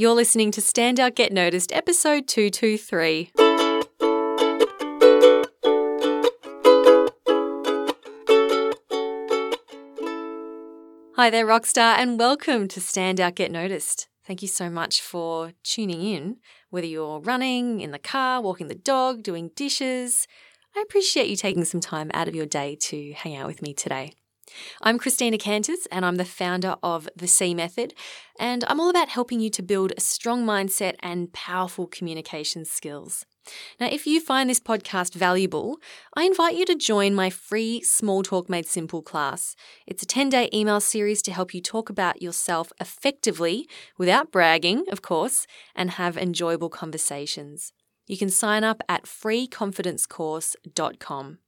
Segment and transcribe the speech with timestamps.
[0.00, 3.32] You're listening to Stand Out Get Noticed, episode 223.
[11.16, 14.08] Hi there, Rockstar, and welcome to Stand Out Get Noticed.
[14.24, 16.38] Thank you so much for tuning in,
[16.70, 20.26] whether you're running, in the car, walking the dog, doing dishes.
[20.74, 23.74] I appreciate you taking some time out of your day to hang out with me
[23.74, 24.14] today.
[24.82, 27.94] I'm Christina Canters, and I'm the founder of The C Method,
[28.38, 33.24] and I'm all about helping you to build a strong mindset and powerful communication skills.
[33.78, 35.78] Now, if you find this podcast valuable,
[36.14, 39.56] I invite you to join my free Small Talk Made Simple class.
[39.86, 44.84] It's a 10 day email series to help you talk about yourself effectively, without bragging,
[44.90, 47.72] of course, and have enjoyable conversations.
[48.06, 51.38] You can sign up at freeconfidencecourse.com.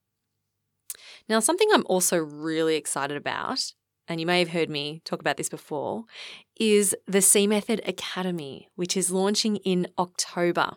[1.29, 3.73] Now, something I'm also really excited about,
[4.09, 6.05] and you may have heard me talk about this before,
[6.59, 10.77] is the C Method Academy, which is launching in October.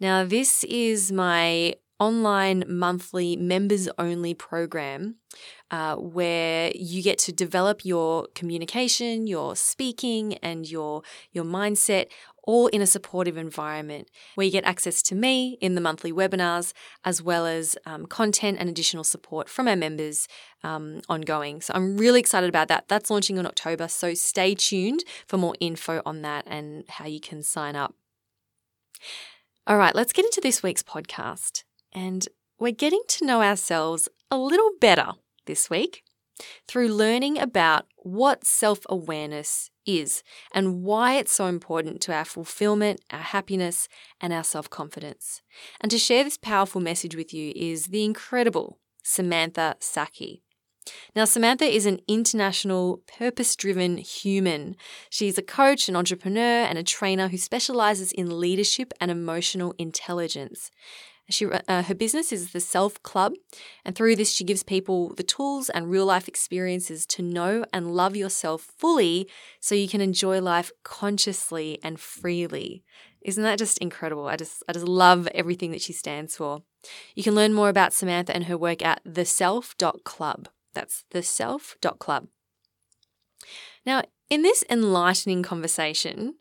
[0.00, 5.16] Now, this is my online monthly members only program
[5.70, 12.06] uh, where you get to develop your communication, your speaking, and your your mindset
[12.44, 16.72] all in a supportive environment where you get access to me in the monthly webinars
[17.04, 20.26] as well as um, content and additional support from our members
[20.64, 21.60] um, ongoing.
[21.60, 22.88] So I'm really excited about that.
[22.88, 27.20] That's launching in October, so stay tuned for more info on that and how you
[27.20, 27.94] can sign up.
[29.66, 31.64] All right, let's get into this week's podcast.
[31.92, 35.12] And we're getting to know ourselves a little better
[35.46, 36.02] this week
[36.66, 40.22] through learning about what self awareness is
[40.52, 43.88] and why it's so important to our fulfillment, our happiness,
[44.20, 45.42] and our self confidence.
[45.80, 50.42] And to share this powerful message with you is the incredible Samantha Saki.
[51.14, 54.76] Now, Samantha is an international, purpose driven human.
[55.10, 60.70] She's a coach, an entrepreneur, and a trainer who specializes in leadership and emotional intelligence.
[61.30, 63.34] She, uh, her business is the Self Club,
[63.84, 67.94] and through this, she gives people the tools and real life experiences to know and
[67.94, 69.28] love yourself fully
[69.60, 72.82] so you can enjoy life consciously and freely.
[73.20, 74.26] Isn't that just incredible?
[74.26, 76.62] I just, I just love everything that she stands for.
[77.14, 80.48] You can learn more about Samantha and her work at theself.club.
[80.72, 82.28] That's theself.club.
[83.84, 86.36] Now, in this enlightening conversation,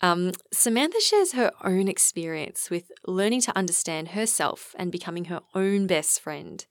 [0.00, 5.86] um, Samantha shares her own experience with learning to understand herself and becoming her own
[5.86, 6.64] best friend.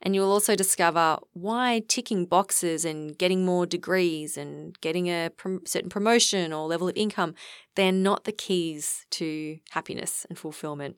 [0.00, 5.66] And you'll also discover why ticking boxes and getting more degrees and getting a prom-
[5.66, 7.34] certain promotion or level of income,
[7.74, 10.96] they're not the keys to happiness and fulfillment.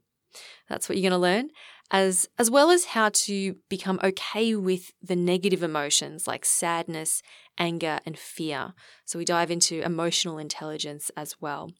[0.69, 1.51] That's what you're going to learn,
[1.91, 7.23] as, as well as how to become okay with the negative emotions like sadness,
[7.59, 8.75] anger, and fear.
[9.05, 11.73] So we dive into emotional intelligence as well.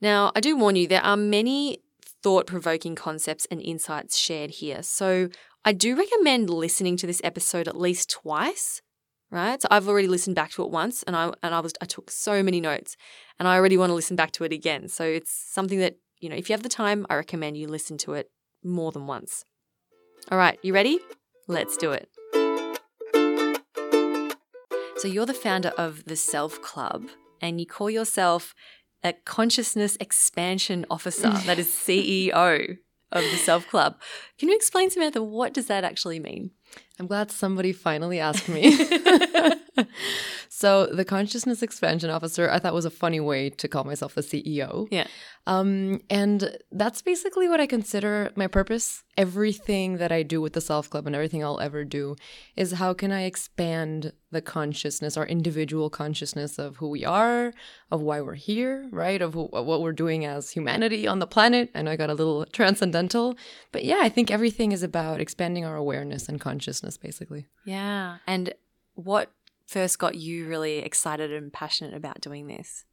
[0.00, 1.82] Now, I do warn you, there are many
[2.22, 4.82] thought provoking concepts and insights shared here.
[4.82, 5.28] So
[5.64, 8.82] I do recommend listening to this episode at least twice.
[9.30, 9.60] Right.
[9.60, 12.10] So I've already listened back to it once and I and I was I took
[12.10, 12.96] so many notes
[13.38, 14.88] and I already want to listen back to it again.
[14.88, 17.98] So it's something that, you know, if you have the time, I recommend you listen
[17.98, 18.30] to it
[18.62, 19.44] more than once.
[20.30, 20.98] All right, you ready?
[21.46, 22.08] Let's do it.
[24.98, 27.08] So, you're the founder of the Self Club
[27.40, 28.54] and you call yourself
[29.04, 32.78] a consciousness expansion officer, that is CEO
[33.12, 34.00] of the Self Club.
[34.38, 36.50] Can you explain, Samantha, what does that actually mean?
[36.98, 38.72] I'm glad somebody finally asked me.
[40.48, 44.22] so, the consciousness expansion officer, I thought was a funny way to call myself the
[44.22, 44.88] CEO.
[44.90, 45.06] Yeah.
[45.46, 49.04] Um, and that's basically what I consider my purpose.
[49.16, 52.16] Everything that I do with the Self Club and everything I'll ever do
[52.54, 57.52] is how can I expand the consciousness, our individual consciousness of who we are,
[57.90, 59.22] of why we're here, right?
[59.22, 61.70] Of, who, what we're doing as humanity on the planet.
[61.74, 63.36] I know I got a little transcendental,
[63.72, 67.46] but yeah, I think everything is about expanding our awareness and consciousness, basically.
[67.64, 68.18] Yeah.
[68.26, 68.54] And
[68.94, 69.30] what
[69.66, 72.84] first got you really excited and passionate about doing this?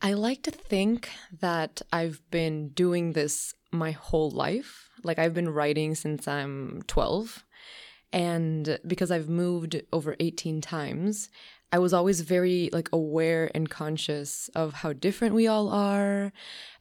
[0.00, 1.08] I like to think
[1.40, 4.90] that I've been doing this my whole life.
[5.02, 7.44] Like I've been writing since I'm 12.
[8.12, 11.30] And because I've moved over 18 times,
[11.72, 16.32] I was always very like aware and conscious of how different we all are.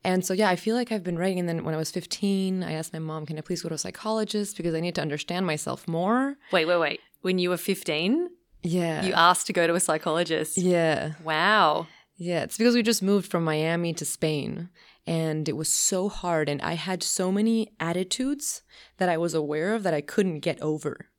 [0.04, 2.64] And so yeah, I feel like I've been writing and then when I was 15,
[2.64, 5.02] I asked my mom, "Can I please go to a psychologist because I need to
[5.02, 7.00] understand myself more?" Wait, wait, wait.
[7.22, 8.30] When you were 15,
[8.64, 9.04] yeah.
[9.04, 10.58] You asked to go to a psychologist.
[10.58, 11.14] Yeah.
[11.24, 11.88] Wow.
[12.16, 14.70] Yeah, it's because we just moved from Miami to Spain
[15.06, 18.62] and it was so hard and I had so many attitudes
[18.98, 21.10] that I was aware of that I couldn't get over.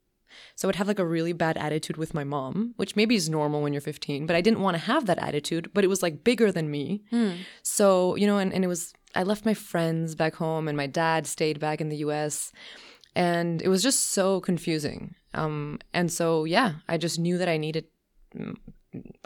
[0.57, 3.63] So I'd have like a really bad attitude with my mom, which maybe is normal
[3.63, 6.25] when you're 15, but I didn't want to have that attitude, but it was like
[6.25, 7.03] bigger than me.
[7.63, 10.87] So, you know, and, and it was, I left my friends back home and my
[10.87, 12.53] dad stayed back in the US.
[13.17, 15.15] And it was just so confusing.
[15.35, 17.87] Um, and so, yeah, I just knew that I needed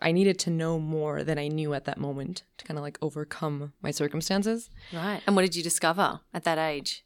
[0.01, 2.99] I needed to know more than I knew at that moment to kind of like
[3.03, 4.71] overcome my circumstances.
[4.93, 5.21] Right.
[5.27, 7.05] And what did you discover at that age?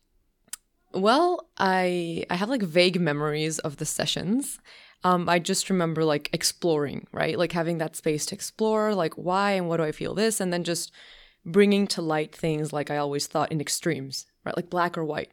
[0.95, 4.59] Well, I I have like vague memories of the sessions.
[5.05, 7.37] Um, I just remember like exploring, right?
[7.39, 10.53] Like having that space to explore, like why and what do I feel this, and
[10.53, 10.93] then just
[11.45, 14.57] bringing to light things like I always thought in extremes, right?
[14.57, 15.33] Like black or white.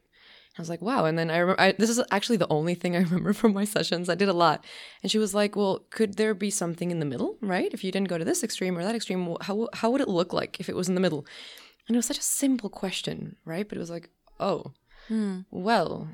[0.58, 1.06] I was like, wow.
[1.06, 3.64] And then I remember, I, this is actually the only thing I remember from my
[3.64, 4.10] sessions.
[4.10, 4.66] I did a lot.
[5.02, 7.74] And she was like, well, could there be something in the middle, right?
[7.74, 10.34] If you didn't go to this extreme or that extreme, how, how would it look
[10.34, 11.26] like if it was in the middle?
[11.88, 13.68] And it was such a simple question, right?
[13.68, 14.10] But it was like,
[14.40, 14.74] oh,
[15.52, 16.08] well.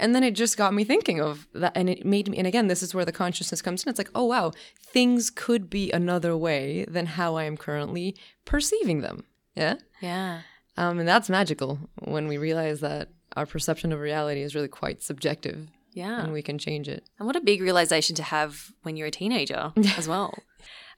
[0.00, 1.72] And then it just got me thinking of that.
[1.74, 3.90] And it made me, and again, this is where the consciousness comes in.
[3.90, 8.14] It's like, oh, wow, things could be another way than how I am currently
[8.44, 9.24] perceiving them.
[9.56, 9.74] Yeah.
[10.00, 10.42] Yeah.
[10.76, 15.02] Um, and that's magical when we realize that our perception of reality is really quite
[15.02, 16.22] subjective Yeah.
[16.22, 17.04] and we can change it.
[17.18, 20.32] And what a big realization to have when you're a teenager as well.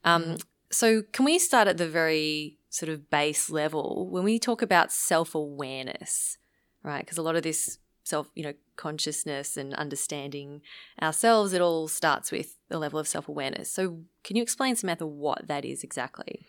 [0.05, 0.37] Um,
[0.71, 4.91] so, can we start at the very sort of base level when we talk about
[4.91, 6.37] self awareness,
[6.83, 7.03] right?
[7.03, 10.61] Because a lot of this self, you know, consciousness and understanding
[11.01, 13.71] ourselves, it all starts with the level of self awareness.
[13.71, 16.45] So, can you explain, Samantha, what that is exactly?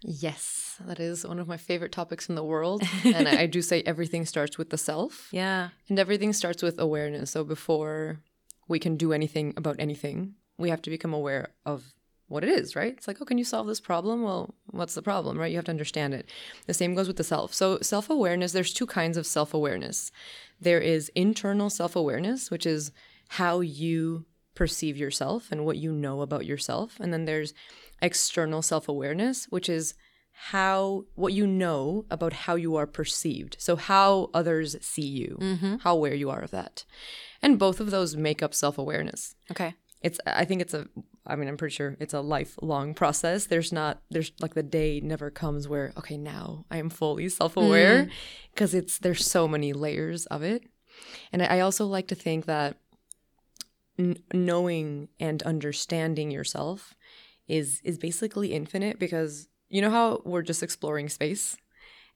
[0.00, 2.82] Yes, that is one of my favorite topics in the world.
[3.04, 5.28] and I, I do say everything starts with the self.
[5.30, 5.68] Yeah.
[5.88, 7.30] And everything starts with awareness.
[7.30, 8.20] So before
[8.68, 11.94] we can do anything about anything, we have to become aware of
[12.32, 12.94] what it is, right?
[12.96, 14.22] It's like, oh, can you solve this problem?
[14.22, 15.50] Well, what's the problem, right?
[15.50, 16.28] You have to understand it.
[16.66, 17.52] The same goes with the self.
[17.54, 20.10] So, self awareness, there's two kinds of self awareness.
[20.60, 22.90] There is internal self awareness, which is
[23.28, 24.24] how you
[24.54, 26.98] perceive yourself and what you know about yourself.
[27.00, 27.54] And then there's
[28.00, 29.94] external self awareness, which is
[30.32, 33.56] how what you know about how you are perceived.
[33.58, 35.76] So how others see you, mm-hmm.
[35.80, 36.84] how aware you are of that.
[37.40, 39.34] And both of those make up self awareness.
[39.50, 39.74] Okay.
[40.00, 40.88] It's I think it's a
[41.26, 43.46] I mean I'm pretty sure it's a lifelong process.
[43.46, 47.56] There's not there's like the day never comes where okay now I am fully self
[47.56, 48.08] aware
[48.52, 48.78] because mm.
[48.78, 50.64] it's there's so many layers of it.
[51.32, 52.76] And I I also like to think that
[53.98, 56.94] n- knowing and understanding yourself
[57.48, 61.56] is is basically infinite because you know how we're just exploring space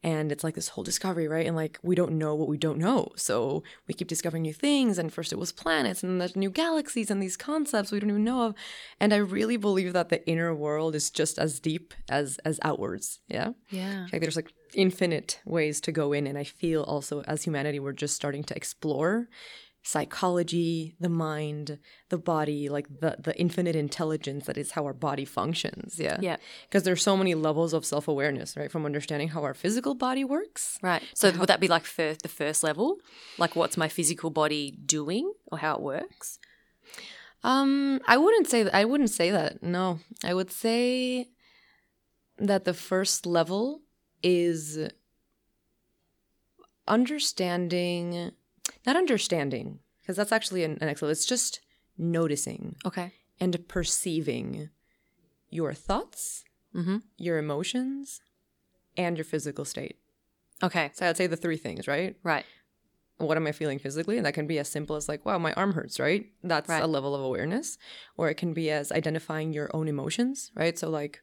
[0.07, 1.47] and it's like this whole discovery right?
[1.47, 3.09] And like we don't know what we don't know.
[3.17, 6.49] So we keep discovering new things and first it was planets and then there's new
[6.49, 8.55] galaxies and these concepts we don't even know of.
[9.01, 13.19] And i really believe that the inner world is just as deep as as outwards.
[13.27, 13.51] Yeah?
[13.69, 14.07] Yeah.
[14.13, 17.93] like there's like infinite ways to go in and i feel also as humanity we're
[17.93, 19.29] just starting to explore
[19.87, 21.79] psychology the mind
[22.09, 26.37] the body like the the infinite intelligence that is how our body functions yeah Yeah.
[26.67, 30.79] because there's so many levels of self-awareness right from understanding how our physical body works
[30.83, 31.03] Right.
[31.15, 32.99] So, would that be like first, the first level?
[33.39, 34.65] Like, what's my physical body
[34.97, 36.39] doing or how it works?
[37.45, 41.29] um i wouldn't say that i wouldn't say that no i would say
[42.51, 43.83] that the first level
[44.23, 44.79] is
[46.89, 48.33] understanding
[48.87, 51.61] not understanding because that's actually an, an excellent it's just
[51.99, 53.13] noticing Okay.
[53.41, 54.71] and perceiving
[55.51, 56.99] your thoughts, Mm-hmm.
[57.17, 58.21] your emotions,
[58.99, 59.97] and your physical state.
[60.63, 60.91] Okay.
[60.95, 62.17] So I'd say the three things, right?
[62.23, 62.45] Right.
[63.19, 64.19] What am I feeling physically?
[64.19, 66.27] And that can be as simple as like, wow, my arm hurts, right?
[66.43, 66.83] That's Right.
[66.83, 67.79] a level of awareness.
[68.19, 70.79] Or it can be as identifying your own emotions, right?
[70.79, 71.23] So like,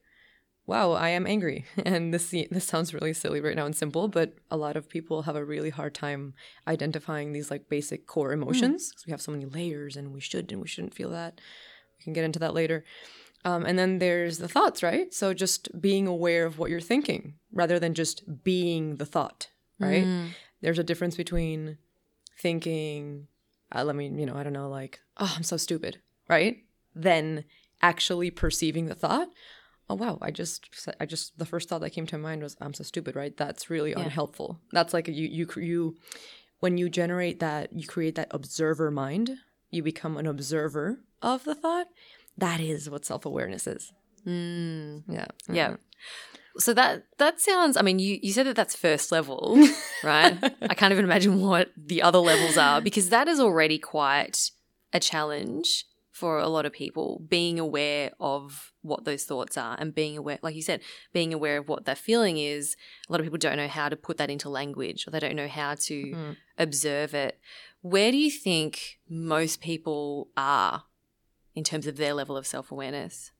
[0.66, 1.66] wow, I am angry.
[1.86, 5.24] And this this sounds really silly right now and simple, but a lot of people
[5.24, 6.34] have a really hard time
[6.68, 8.92] identifying these like basic core emotions.
[8.92, 11.42] 'cause we have so many layers and we should and we shouldn't feel that.
[11.98, 12.84] We can get into that later.
[13.46, 15.14] Um, and then there's the thoughts, right?
[15.14, 20.08] So just being aware of what you're thinking rather than just being the thought, right?
[20.62, 21.78] There's a difference between
[22.40, 23.28] thinking,
[23.76, 26.58] uh, let me, you know, I don't know, like, oh, I'm so stupid, right?
[26.96, 27.44] Then
[27.82, 29.28] actually perceiving the thought.
[29.90, 30.18] Oh wow!
[30.22, 33.16] I just, I just, the first thought that came to mind was, "I'm so stupid,"
[33.16, 33.36] right?
[33.36, 34.00] That's really Yeah.
[34.00, 34.60] unhelpful.
[34.72, 35.98] That's like you, you, you,
[36.60, 39.38] when you generate that, you create that observer mind.
[39.72, 41.88] You become an observer of the thought.
[42.38, 43.92] That is what self awareness is.
[44.26, 45.04] Mm.
[45.08, 45.26] Yeah.
[45.50, 45.76] Yeah.
[46.58, 47.76] So that that sounds.
[47.78, 49.58] I mean, you you said that that's first level,
[50.04, 50.38] right?
[50.62, 54.52] I can't even imagine what the other levels are because that is already quite
[54.94, 57.22] a challenge for a lot of people.
[57.28, 60.80] Being aware of what those thoughts are and being aware, like you said,
[61.12, 62.78] being aware of what that feeling is.
[63.10, 65.36] A lot of people don't know how to put that into language or they don't
[65.36, 66.38] know how to Mm.
[66.58, 67.40] observe it.
[67.82, 70.84] Where do you think most people are
[71.56, 73.32] in terms of their level of self awareness?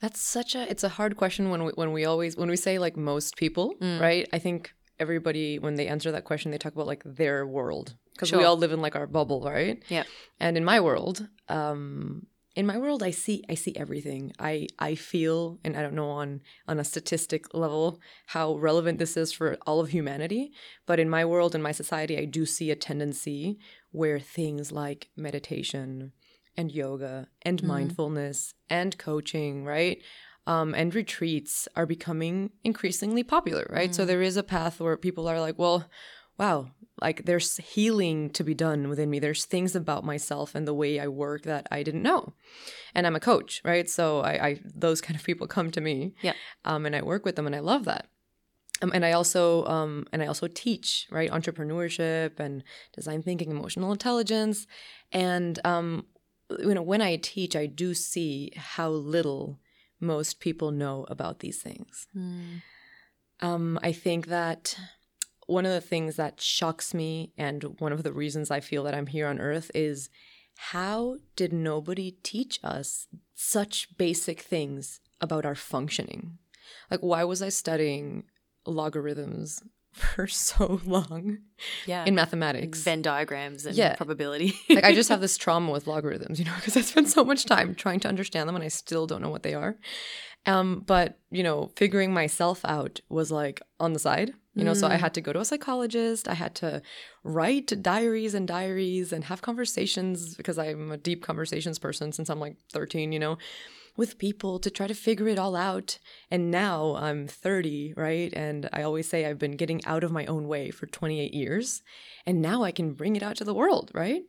[0.00, 2.78] That's such a it's a hard question when we when we always when we say
[2.78, 4.00] like most people, Mm.
[4.00, 4.28] right?
[4.32, 8.32] I think everybody when they answer that question they talk about like their world because
[8.32, 9.82] we all live in like our bubble, right?
[9.88, 10.04] Yeah.
[10.40, 14.32] And in my world, um in my world I see I see everything.
[14.38, 19.16] I I feel and I don't know on on a statistic level how relevant this
[19.16, 20.52] is for all of humanity,
[20.86, 23.58] but in my world in my society I do see a tendency
[23.90, 26.12] where things like meditation
[26.56, 27.66] and yoga and Mhm.
[27.66, 29.98] mindfulness and coaching, right?
[30.46, 33.92] Um, and retreats are becoming increasingly popular, right?
[33.94, 34.06] So Mm.
[34.06, 35.88] there is a path where people are like, well,
[36.38, 39.18] wow, like there's healing to be done within me.
[39.18, 42.34] There's things about myself and the way I work that I didn't know.
[42.94, 43.88] And I'm a coach, right?
[43.88, 46.14] So I, I those kind of people come to me.
[46.22, 46.34] Yeah.
[46.64, 48.08] Um, and I work with them and I love that.
[48.82, 52.62] Um, and I also um, and I also teach right entrepreneurship and
[52.92, 54.66] design thinking, emotional intelligence,
[55.12, 56.06] and um,
[56.58, 59.60] you know when I teach, I do see how little
[60.00, 62.08] most people know about these things.
[63.40, 64.76] Um, I think that
[65.46, 68.94] one of the things that shocks me, and one of the reasons I feel that
[68.94, 70.08] I'm here on Earth, is
[70.56, 76.38] how did nobody teach us such basic things about our functioning?
[76.90, 78.24] Like, why was I studying
[78.66, 81.38] logarithms for so long
[81.86, 82.04] Yeah.
[82.04, 82.80] in mathematics?
[82.82, 83.94] Venn diagrams and Yeah.
[83.96, 84.54] probability.
[84.70, 87.44] like I just have this trauma with logarithms, you know, because I spent so much
[87.46, 89.76] time trying to understand them and I still don't know what they are.
[90.46, 94.74] Um, but you know, figuring myself out was like on the side, you know.
[94.74, 95.00] So I Mm.
[95.00, 96.28] had to go to a psychologist.
[96.28, 96.82] I had to
[97.22, 102.40] write diaries and diaries and have conversations because I'm a deep conversations person since I'm
[102.40, 103.38] like 13, you know,
[103.96, 105.98] with people to try to figure it all out.
[106.30, 108.30] And now I'm 30, right?
[108.34, 111.82] And I always say I've been getting out of my own way for 28 years,
[112.26, 114.22] and now I can bring it out to the world, right?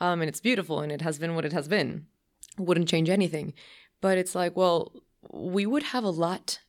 [0.00, 2.06] um, and it's beautiful and it has been what it has been.
[2.56, 3.52] Wouldn't change anything,
[4.00, 4.92] but it's like, well,
[5.30, 6.60] we would have a lot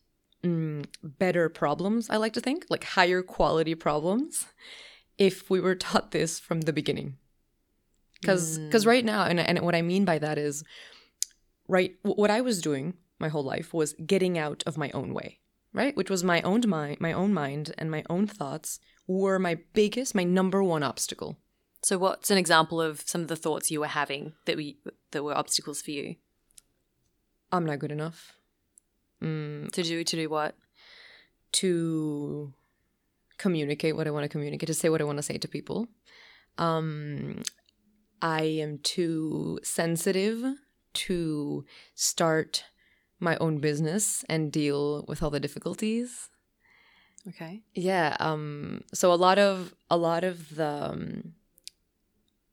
[0.44, 2.10] mm, better problems.
[2.10, 4.48] I like to think, like higher quality problems,
[5.18, 7.18] if we were taught this from the beginning.
[8.20, 10.64] Because because right now, and and what I mean by that is,
[11.68, 15.40] right, what I was doing my whole life was getting out of my own way,
[15.74, 19.58] right, which was my own mind, my own mind, and my own thoughts were my
[19.74, 21.38] biggest, my number one obstacle.
[21.82, 24.80] so, what's an example of some of the thoughts you were having that we
[25.12, 26.16] that were obstacles for you
[27.52, 28.34] I'm not good enough.
[29.24, 30.04] Mm, to do?
[30.04, 30.56] To do what?
[31.52, 32.54] to
[33.38, 35.88] communicate what I want to communicate, to say what I want to say to people.
[36.58, 37.44] Um,
[38.22, 40.44] I am too sensitive
[40.94, 42.66] to start
[43.20, 46.30] my own business and deal with all the difficulties.
[47.28, 47.62] Okay.
[47.74, 48.16] Yeah.
[48.20, 48.84] Um.
[48.94, 51.34] So a lot of a lot of the um,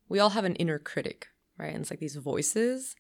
[0.09, 1.73] we all have an inner critic, right?
[1.73, 2.97] And it's like these voices.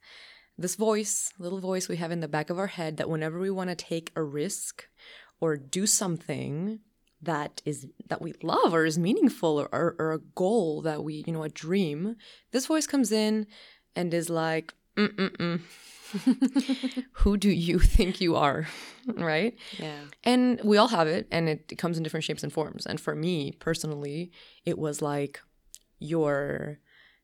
[0.58, 3.50] This voice, little voice we have in the back of our head that whenever we
[3.50, 4.88] want to take a risk
[5.40, 6.80] or do something
[7.22, 11.24] that is that we love or is meaningful or, or, or a goal that we
[11.26, 12.14] you know a dream
[12.52, 13.46] this voice comes in
[13.96, 15.60] and is like Mm-mm-mm.
[17.12, 18.66] who do you think you are
[19.16, 20.00] right Yeah.
[20.24, 22.86] and we all have it, and it comes in different shapes and forms.
[22.86, 24.30] And for me personally,
[24.64, 25.40] it was like
[25.98, 26.78] you're,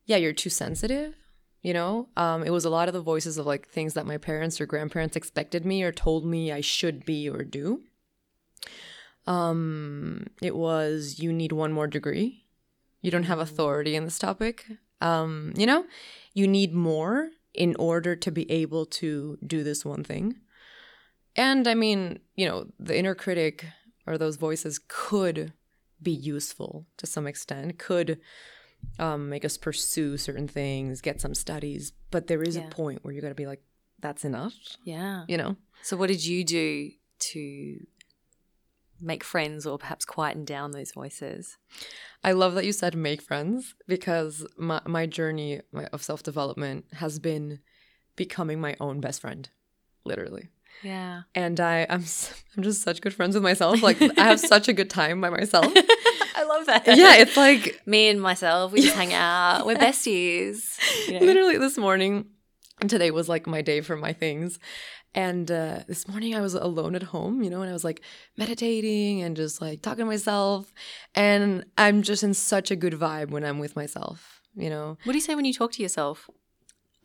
[0.05, 1.15] yeah, you're too sensitive.
[1.63, 4.17] You know, um, it was a lot of the voices of like things that my
[4.17, 7.81] parents or grandparents expected me or told me I should be or do.
[9.25, 12.43] Um, it was you need one more degree.
[13.01, 14.65] You don't have authority in this topic.
[14.99, 15.85] Um, you know,
[16.33, 20.35] you need more in order to be able to do this one thing.
[21.35, 23.65] And I mean, you know, the inner critic
[24.05, 25.53] or those voices could
[26.01, 28.19] be useful to some extent, could
[28.99, 31.93] um, make us pursue certain things, get some studies.
[32.11, 32.67] But there is Yeah.
[32.67, 33.61] a point where you got to be like,
[33.99, 35.25] that's enough, Yeah.
[35.27, 35.55] you know?
[35.81, 37.85] So, what did you do to
[39.01, 41.57] make friends or perhaps quieten down those voices?
[42.23, 45.61] I love that you said make friends because my, my journey
[45.91, 47.59] of self development has been
[48.15, 49.49] becoming my own best friend,
[50.05, 50.49] literally.
[50.81, 51.21] Yeah.
[51.35, 52.03] And I, I'm,
[52.57, 53.81] I'm just such good friends with myself.
[53.81, 55.65] Like, I have such a good time by myself.
[56.35, 56.83] I love that.
[56.87, 59.65] yeah, it's like me and myself, we just hang out.
[59.65, 60.77] We're besties.
[61.07, 61.25] you know?
[61.25, 62.25] literally this morning
[62.87, 64.59] today was like my day for my things
[65.15, 68.01] and uh, this morning i was alone at home you know and i was like
[68.35, 70.73] meditating and just like talking to myself
[71.15, 75.13] and i'm just in such a good vibe when i'm with myself you know What
[75.13, 76.29] do you say when you talk to yourself?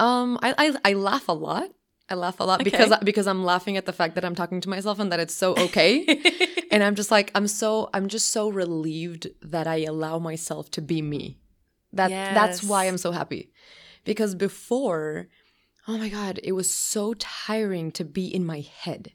[0.01, 1.69] um i i, I laugh a lot
[2.11, 2.71] I laugh a lot Okay.
[2.71, 5.35] because because I'm laughing at the fact that I'm talking to myself and that it's
[5.35, 6.05] so okay.
[6.71, 10.83] and I'm just like I'm so I'm just so relieved that I allow myself to
[10.83, 11.39] be me.
[11.93, 13.51] That that's why I'm so happy.
[14.05, 15.29] Because before,
[15.87, 19.13] oh my god, it was so tiring to be in my head.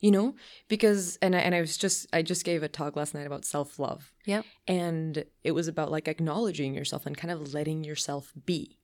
[0.00, 0.34] You know?
[0.68, 3.44] Because and I and I was just I just gave a talk last night about
[3.44, 4.12] self-love.
[4.26, 4.42] Yeah.
[4.66, 8.78] And it was about like acknowledging yourself and kind of letting yourself be.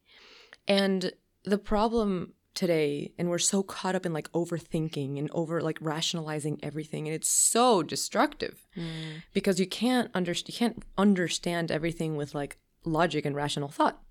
[0.66, 1.12] And
[1.45, 6.59] the problem today, and we're so caught up in like overthinking and over like rationalizing
[6.62, 9.23] everything, and it's so destructive mm.
[9.33, 14.02] because you can't under- you can't understand everything with like logic and rational thought.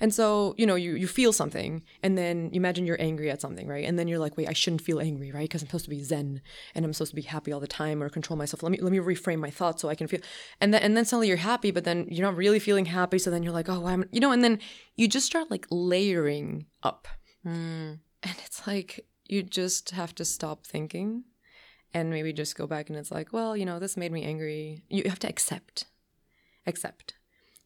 [0.00, 3.40] And so, you know, you, you feel something and then you imagine you're angry at
[3.40, 3.84] something, right?
[3.84, 5.42] And then you're like, wait, I shouldn't feel angry, right?
[5.42, 6.40] Because I'm supposed to be zen
[6.74, 8.62] and I'm supposed to be happy all the time or control myself.
[8.62, 10.20] Let me let me reframe my thoughts so I can feel
[10.60, 13.18] and then and then suddenly you're happy, but then you're not really feeling happy.
[13.18, 14.60] So then you're like, oh, am you know, and then
[14.96, 17.08] you just start like layering up.
[17.46, 17.98] Mm.
[18.22, 21.24] And it's like you just have to stop thinking
[21.94, 24.82] and maybe just go back and it's like, well, you know, this made me angry.
[24.88, 25.84] You have to accept.
[26.66, 27.14] Accept.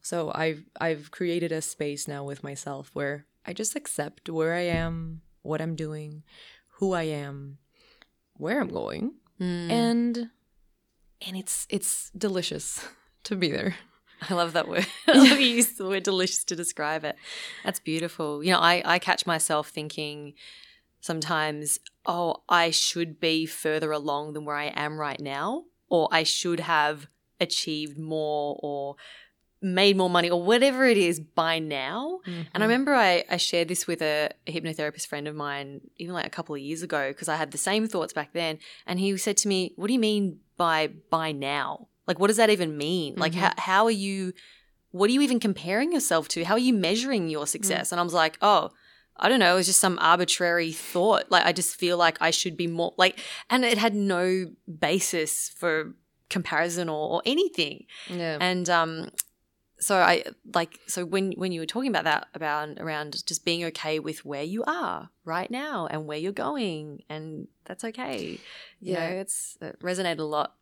[0.01, 4.61] So I've I've created a space now with myself where I just accept where I
[4.67, 6.23] am, what I'm doing,
[6.79, 7.57] who I am,
[8.33, 9.71] where I'm going, Mm.
[9.71, 10.29] and
[11.25, 12.85] and it's it's delicious
[13.23, 13.75] to be there.
[14.29, 14.85] I love that word.
[15.07, 17.15] I love you use the word delicious to describe it.
[17.63, 18.43] That's beautiful.
[18.43, 20.33] You know, I, I catch myself thinking
[21.01, 26.23] sometimes, oh, I should be further along than where I am right now, or I
[26.23, 27.07] should have
[27.39, 28.95] achieved more or
[29.61, 32.19] made more money or whatever it is by now.
[32.25, 32.61] And I mm-hmm.
[32.61, 36.29] remember I, I shared this with a, a hypnotherapist friend of mine even like a
[36.29, 38.59] couple of years ago because I had the same thoughts back then.
[38.85, 41.87] And he said to me, What do you mean by by now?
[42.07, 43.15] Like, what does that even mean?
[43.17, 44.33] Like, how, how are you,
[44.91, 46.43] what are you even comparing yourself to?
[46.43, 47.91] How are you measuring your success?
[47.91, 48.71] And I was like, Oh,
[49.15, 49.53] I don't know.
[49.53, 51.29] It was just some arbitrary thought.
[51.31, 53.19] Like, I just feel like I should be more like,
[53.49, 54.47] and it had no
[54.79, 55.93] basis for
[56.29, 57.85] comparison or, or anything.
[58.09, 58.37] yeah.
[58.39, 59.09] And um,
[59.79, 63.63] so I like so when when you were talking about that about around just being
[63.65, 68.39] okay with where you are right now and where you're going, and that's okay.
[68.79, 69.09] You Yeah.
[69.09, 70.55] know, it's it resonated a lot.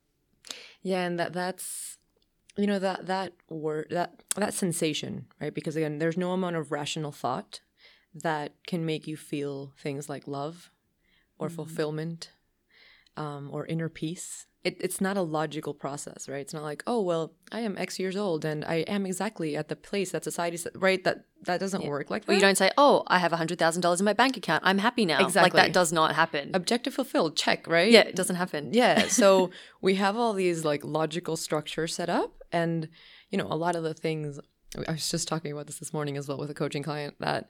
[0.81, 1.98] Yeah, and that that's
[2.57, 5.53] you know that that word that that sensation, right?
[5.53, 7.61] Because again, there's no amount of rational thought
[8.13, 10.70] that can make you feel things like love
[11.39, 12.31] or fulfillment
[13.15, 14.48] um, or inner peace.
[14.63, 16.41] It, it's not a logical process, right?
[16.41, 19.69] It's not like, oh well, I am X years old and I am exactly at
[19.69, 21.03] the place that society said, right?
[21.03, 22.31] That that doesn't work like that.
[22.31, 24.61] Or you don't say, "Oh, I have hundred thousand dollars in my bank account.
[24.63, 26.51] I'm happy now." Exactly, Like that does not happen.
[26.53, 27.91] objective fulfilled, check, right?
[27.91, 28.69] yeah, it doesn't happen.
[28.74, 29.07] Yeah.
[29.21, 29.50] So
[29.81, 32.31] we have all these like logical structures set up.
[32.51, 32.89] And,
[33.31, 34.39] you know, a lot of the things,
[34.87, 37.47] I was just talking about this this morning as well with a coaching client that,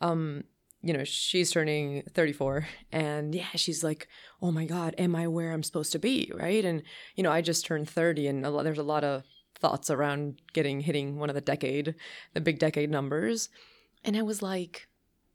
[0.00, 0.44] um,
[0.84, 4.06] you know, she's turning 34 and yeah, she's like,
[4.42, 6.30] oh my God, am I where I'm supposed to be?
[6.34, 6.64] Right.
[6.64, 6.82] And,
[7.16, 9.22] you know, I just turned 30 and a lot, there's a lot of
[9.54, 11.94] thoughts around getting, hitting one of the decade,
[12.34, 13.48] the big decade numbers.
[14.04, 14.86] And I was like,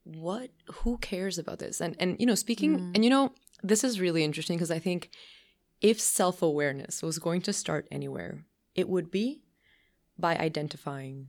[0.04, 1.80] what, who cares about this?
[1.80, 2.94] And, and, you know, speaking, mm.
[2.94, 3.32] and, you know,
[3.62, 5.10] this is really interesting because I think
[5.80, 8.44] if self awareness was going to start anywhere,
[8.76, 9.42] it would be
[10.16, 11.28] by identifying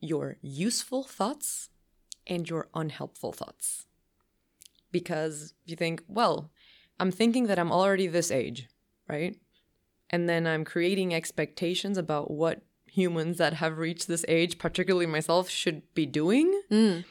[0.00, 1.70] your useful thoughts
[2.26, 3.86] and your unhelpful thoughts.
[4.92, 6.50] Because you think, well,
[6.98, 8.68] I'm thinking that I'm already this age,
[9.08, 9.36] right?
[10.10, 15.50] And then I'm creating expectations about what humans that have reached this age, particularly myself,
[15.50, 16.62] should be doing.
[16.70, 17.04] Mm.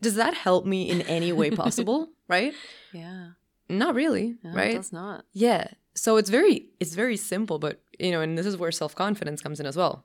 [0.00, 2.54] Does that help me in any way possible, right?
[2.92, 3.30] Yeah.
[3.68, 4.72] Not really, No, right?
[4.72, 5.24] It does not.
[5.32, 5.68] Yeah.
[5.94, 9.60] So it's very it's very simple, but you know, and this is where self-confidence comes
[9.60, 10.04] in as well.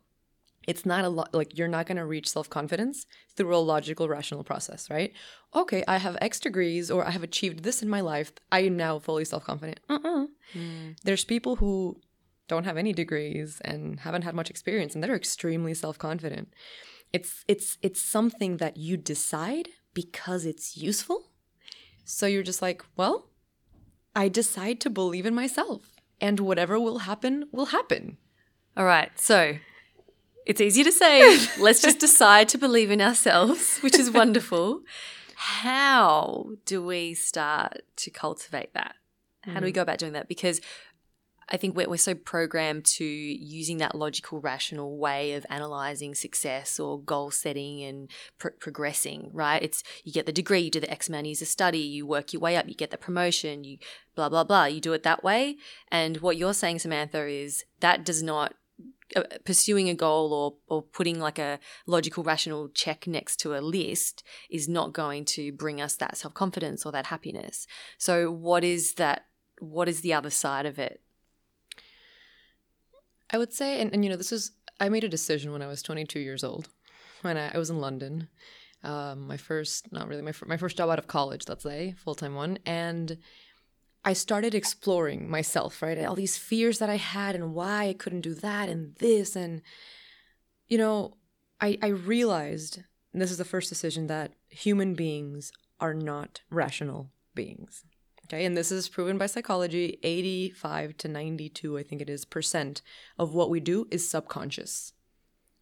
[0.68, 4.44] It's not a lot like you're not going to reach self-confidence through a logical rational
[4.44, 5.14] process, right?
[5.56, 8.34] Okay, I have X degrees or I have achieved this in my life.
[8.52, 9.80] I am now fully self-confident.
[9.90, 10.28] Uh-uh.
[10.54, 10.92] Hmm.
[11.04, 12.02] There's people who
[12.50, 16.54] don't have any degrees and haven't had much experience and they're extremely self-confident.
[17.14, 21.32] It's it's it's something that you decide because it's useful.
[22.04, 23.30] So you're just like, well,
[24.16, 28.18] I decide to believe in myself, and whatever will happen, will happen.
[28.76, 29.12] All right.
[29.20, 29.58] So
[30.48, 34.82] it's easy to say, let's just decide to believe in ourselves, which is wonderful.
[35.36, 38.96] How do we start to cultivate that?
[39.42, 39.76] How do we mm.
[39.76, 40.28] go about doing that?
[40.28, 40.60] Because
[41.50, 46.80] I think we're, we're so programmed to using that logical, rational way of analyzing success
[46.80, 49.62] or goal setting and pr- progressing, right?
[49.62, 52.06] It's you get the degree, you do the X amount of years of study, you
[52.06, 53.78] work your way up, you get the promotion, you
[54.16, 54.66] blah, blah, blah.
[54.66, 55.58] You do it that way.
[55.90, 58.56] And what you're saying, Samantha, is that does not
[59.46, 64.22] pursuing a goal or or putting like a logical rational check next to a list
[64.50, 67.66] is not going to bring us that self-confidence or that happiness
[67.98, 69.28] so what is that
[69.60, 71.02] what is the other side of it
[73.30, 75.68] I would say, and, and you know, this is, I made a decision when I
[75.68, 76.70] was 22 years old,
[77.22, 78.30] when I, I was in London.
[78.84, 82.16] Um, my first, not really, my, my first job out of college, let's say, full
[82.16, 82.60] time one.
[82.66, 83.18] And
[84.08, 86.02] I started exploring myself, right?
[86.06, 89.36] All these fears that I had and why I couldn't do that and this.
[89.36, 89.62] And,
[90.70, 91.18] you know,
[91.60, 97.12] I, I realized, and this is the first decision, that human beings are not rational
[97.36, 97.84] beings.
[98.24, 102.82] Okay, and this is proven by psychology 85 to 92, I think it is, percent
[103.20, 104.94] of what we do is subconscious.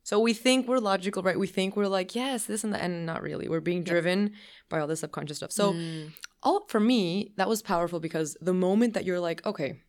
[0.04, 1.40] So we think we're logical, right?
[1.40, 3.48] We think we're like, yes, this and that, and not really.
[3.48, 4.34] We're being driven
[4.70, 5.52] by all this subconscious stuff.
[5.52, 6.12] So, mm.
[6.46, 9.82] All for me, that was powerful because the moment that you're like, okay,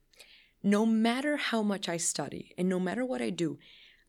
[0.62, 3.58] no matter how much I study and no matter what I do,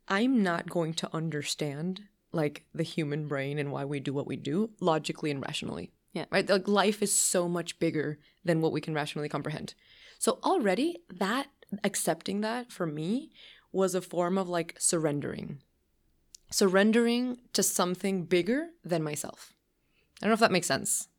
[0.07, 4.38] I'm not going to understand like the human brain and why we do what we
[4.38, 5.91] do logically and rationally.
[6.13, 6.25] Yeah.
[6.31, 6.49] Right?
[6.49, 9.75] Like life is so much bigger than what we can rationally comprehend.
[10.17, 11.47] So already that
[11.83, 13.31] accepting that for me
[13.71, 15.62] was a form of like surrendering.
[16.49, 19.53] Surrendering to something bigger than myself.
[20.21, 21.10] I don't know if that makes sense.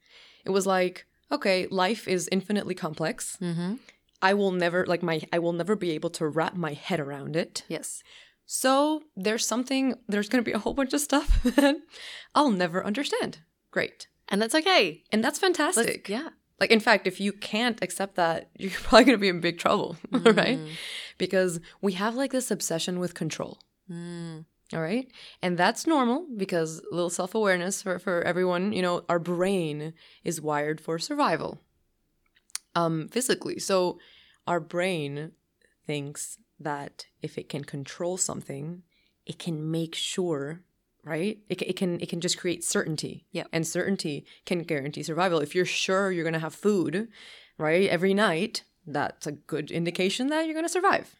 [0.44, 3.36] It was like, okay, life is infinitely complex.
[3.40, 3.74] mm-hmm.
[4.20, 7.36] I will never like my I will never be able to wrap my head around
[7.36, 7.62] it.
[7.68, 8.02] yes
[8.46, 11.76] So there's something there's going to be a whole bunch of stuff that
[12.34, 13.38] I'll never understand.
[13.70, 14.08] Great.
[14.28, 16.08] and that's okay And that's Let's- fantastic.
[16.08, 16.28] yeah
[16.60, 19.58] Like in fact, if you can't accept that, you're probably going to be in big
[19.58, 20.58] trouble, right?
[21.16, 23.58] Because we have like this obsession with control.
[23.88, 24.44] Mm.
[24.74, 25.10] All right.
[25.40, 29.94] And that's normal because a little self awareness for, for everyone, you know, our brain
[30.24, 31.60] is wired for survival
[32.74, 33.58] um, physically.
[33.58, 33.98] So
[34.46, 35.32] our brain
[35.86, 38.82] thinks that if it can control something,
[39.24, 40.60] it can make sure,
[41.04, 41.38] right?
[41.48, 43.26] It, it can it can just create certainty.
[43.32, 45.40] yeah And certainty can guarantee survival.
[45.40, 47.08] If you're sure you're going to have food,
[47.56, 51.16] right, every night, that's a good indication that you're going to survive.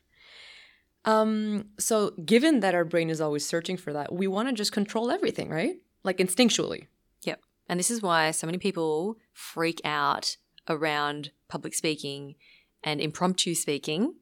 [1.09, 4.73] Um, so given that our brain is always searching for that, we want to just
[4.73, 5.77] control everything, right?
[6.05, 6.87] Like instinctually.
[7.23, 7.41] Yep.
[7.69, 10.37] And this is why so many people freak out
[10.69, 12.35] around public speaking
[12.85, 14.15] and impromptu speaking.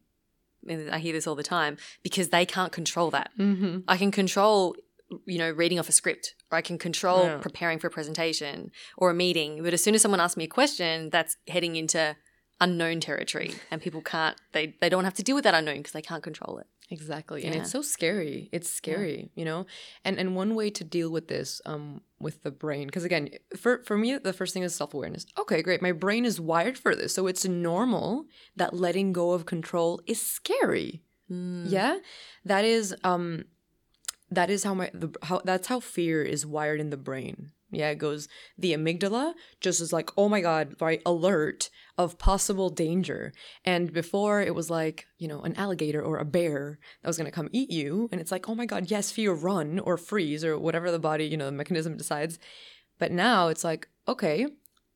[0.69, 3.31] And I hear this all the time because they can't control that.
[3.39, 3.79] Mm-hmm.
[3.89, 4.77] I can control,
[5.25, 7.39] you know, reading off a script or I can control Yeah.
[7.39, 9.63] preparing for a presentation or a meeting.
[9.65, 12.17] But as soon as someone asks me a question, that's heading into
[12.61, 15.93] unknown territory and people can't, they, they don't have to deal with that unknown because
[15.93, 16.67] they can't control it.
[16.89, 17.45] Exactly.
[17.45, 18.49] And it's so scary.
[18.53, 19.67] It's scary, you know?
[20.05, 23.83] And and one way to deal with this um with the brain because again, for
[23.83, 25.27] for me the first thing is self-awareness.
[25.37, 25.83] Okay, great.
[25.83, 27.13] My brain is wired for this.
[27.13, 31.03] So it's normal that letting go of control is scary.
[31.29, 31.99] Yeah?
[32.45, 33.47] That is um
[34.31, 37.51] that is how my the, how that's how fear is wired in the brain.
[37.71, 42.71] Yeah, it goes the amygdala just is like, oh my god, right, alert of possible
[42.71, 43.33] danger.
[43.65, 47.31] And before it was like, you know, an alligator or a bear that was gonna
[47.31, 50.59] come eat you, and it's like, oh my god, yes, fear, run or freeze or
[50.59, 52.39] whatever the body, you know, the mechanism decides.
[52.99, 54.47] But now it's like, okay,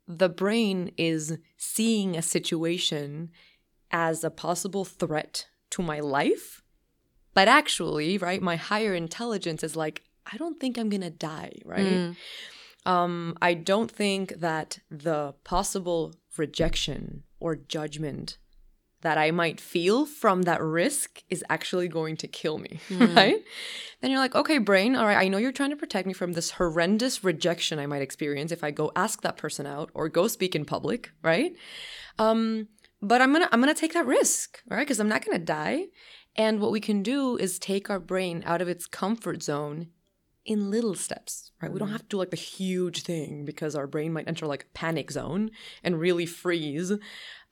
[0.06, 3.30] the brain is seeing a situation
[3.90, 6.62] as a possible threat to my life
[7.35, 11.87] but actually, right, my higher intelligence is like, I don't think I'm gonna die, right?
[11.87, 12.16] Mm.
[12.87, 18.38] Um, I don't think that the possible rejection or judgment
[19.03, 23.43] that I might feel from that risk is actually going to kill me, right?
[24.01, 26.33] Then you're like, okay, brain, all right, I know you're trying to protect me from
[26.33, 30.29] this horrendous rejection I might experience if I go ask that person out or go
[30.29, 31.55] speak in public, right?
[32.19, 32.69] Um,
[33.01, 34.81] but I'm gonna I'm gonna take that risk, right?
[34.81, 35.87] Because I'm not gonna die.
[36.37, 39.88] And what we can do is take our brain out of its comfort zone
[40.44, 41.70] in little steps, right?
[41.70, 44.72] We don't have to do like the huge thing because our brain might enter like
[44.72, 45.50] panic zone
[45.85, 46.92] and really freeze.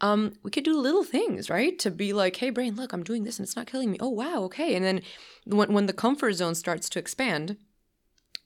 [0.00, 1.78] Um, we could do little things, right?
[1.80, 3.98] To be like, hey, brain, look, I'm doing this and it's not killing me.
[4.00, 4.74] Oh, wow, okay.
[4.74, 5.02] And then
[5.44, 7.56] when, when the comfort zone starts to expand,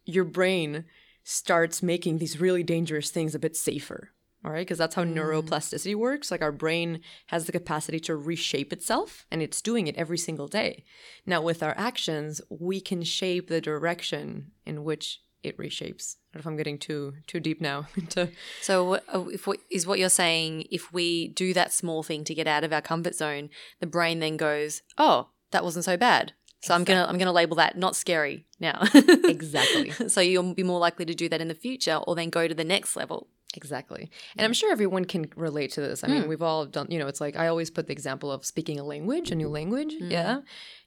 [0.05, 0.85] your brain
[1.22, 4.11] starts making these really dangerous things a bit safer.
[4.44, 6.31] All right, because that's how neuroplasticity works.
[6.31, 10.48] Like our brain has the capacity to reshape itself, and it's doing it every single
[10.48, 10.85] day.
[11.24, 16.16] Now, with our actions, we can shape the direction in which it reshapes.
[16.16, 19.59] I don't know if I'm getting too too deep now into So, uh, if what,
[19.70, 20.66] is what you're saying?
[20.70, 23.48] If we do that small thing to get out of our comfort zone,
[23.81, 27.57] the brain then goes, "Oh, that wasn't so bad." So I'm gonna I'm gonna label
[27.57, 28.85] that not scary now.
[28.94, 29.90] Exactly.
[30.09, 32.55] so you'll be more likely to do that in the future, or then go to
[32.55, 33.28] the next level.
[33.55, 34.11] Exactly.
[34.37, 36.03] And I'm sure everyone can relate to this.
[36.05, 36.29] I mean, Mm.
[36.29, 38.85] we've all done, you know, it's like I always put the example of speaking a
[38.85, 39.95] language, a new language.
[40.01, 40.11] Mm.
[40.11, 40.41] Yeah.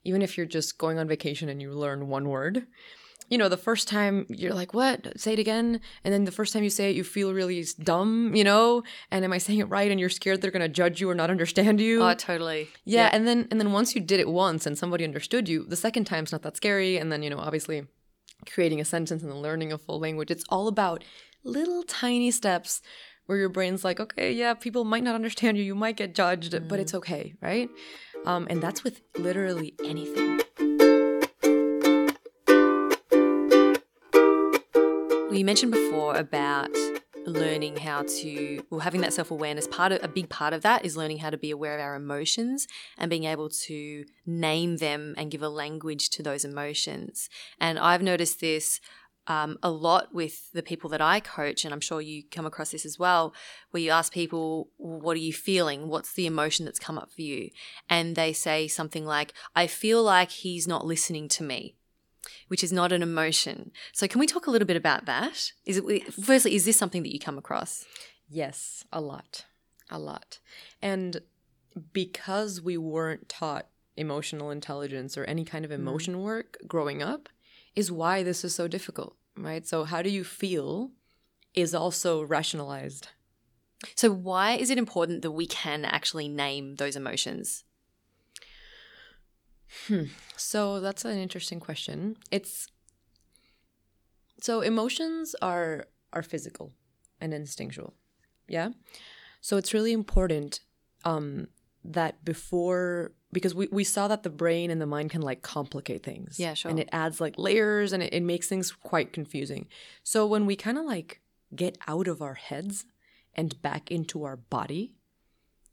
[0.03, 2.67] Even if you're just going on vacation and you learn one word,
[3.27, 5.19] you know, the first time you're like, what?
[5.19, 5.79] Say it again.
[6.03, 8.83] And then the first time you say it, you feel really dumb, you know?
[9.09, 9.89] And am I saying it right?
[9.89, 12.03] And you're scared they're going to judge you or not understand you.
[12.03, 12.67] Oh, totally.
[12.83, 15.75] Yeah, and then and then once you did it once and somebody understood you, the
[15.75, 16.97] second time's not that scary.
[16.97, 17.87] And then you know, obviously,
[18.45, 21.03] creating a sentence and then learning a full language, it's all about
[21.45, 22.81] little tiny steps
[23.27, 26.67] where your brain's like, okay, yeah, people might not understand you, you might get judged,
[26.67, 27.69] but it's okay, right?
[28.25, 30.41] Um, and that's with literally anything.
[35.29, 36.69] We mentioned before about
[37.25, 39.67] learning how to, well, having that self awareness.
[39.67, 41.95] Part of a big part of that is learning how to be aware of our
[41.95, 47.29] emotions and being able to name them and give a language to those emotions.
[47.59, 48.79] And I've noticed this
[49.27, 52.71] um, a lot with the people that I coach, and I'm sure you come across
[52.71, 53.33] this as well,
[53.71, 55.87] where you ask people, What are you feeling?
[55.87, 57.49] What's the emotion that's come up for you?
[57.89, 61.75] And they say something like, I feel like he's not listening to me
[62.47, 63.71] which is not an emotion.
[63.93, 65.51] So, can we talk a little bit about that?
[65.65, 67.85] Is it firstly, is this something that you come across?
[68.27, 69.45] Yes, a lot.
[69.89, 70.39] A lot.
[70.81, 71.21] And
[71.93, 77.29] because we weren't taught emotional intelligence or any kind of emotion work growing up,
[77.75, 79.67] is why this is so difficult, right?
[79.67, 80.91] So, how do you feel
[81.55, 83.07] is also rationalized.
[83.95, 87.63] So, why is it important that we can actually name those emotions?
[90.37, 92.17] So, that's an interesting question.
[92.29, 92.67] It's
[94.41, 96.73] so emotions are are physical
[97.21, 97.93] and instinctual.
[98.47, 98.69] Yeah?
[99.41, 100.59] So, it's really important
[101.03, 101.47] um
[101.93, 106.03] that before because we, we saw that the brain and the mind can like complicate
[106.03, 106.39] things.
[106.39, 106.69] Yeah, sure.
[106.69, 109.67] And it adds like layers and it, it makes things quite confusing.
[110.03, 111.19] So when we kind of like
[111.55, 112.85] get out of our heads
[113.33, 114.93] and back into our body,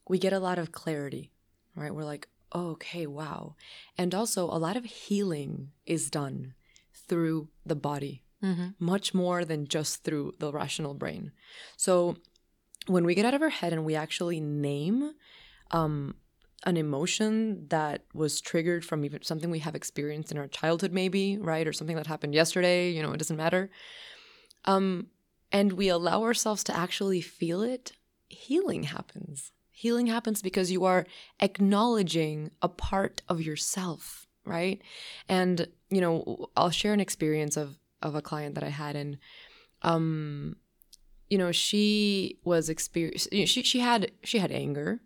[0.09, 1.31] we get a lot of clarity,
[1.77, 1.94] right?
[1.94, 3.55] We're like, oh, okay, wow.
[3.96, 6.55] And also, a lot of healing is done
[7.09, 8.70] through the body, Mm-hmm.
[8.81, 11.31] much more than just through the rational brain.
[11.77, 12.16] So
[12.88, 15.12] when we get out of our head and we actually name
[15.73, 16.15] um,
[16.65, 21.37] an emotion that was triggered from even something we have experienced in our childhood, maybe,
[21.39, 21.67] right?
[21.67, 23.71] Or something that happened yesterday, you know, it doesn't matter.
[24.65, 25.09] Um,
[25.51, 27.93] and we allow ourselves to actually feel it,
[28.29, 29.53] healing happens.
[29.71, 31.07] Healing happens because you are
[31.41, 34.81] acknowledging a part of yourself, right?
[35.29, 39.17] And, you know, I'll share an experience of of a client that I had and
[39.83, 40.57] um
[41.31, 45.01] you know, she was experience you know, she she had she had anger